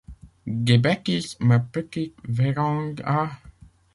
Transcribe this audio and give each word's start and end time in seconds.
Des 0.47 0.79
bêtises, 0.79 1.37
ma 1.41 1.59
petite 1.59 2.15
Vérand’a… 2.27 3.29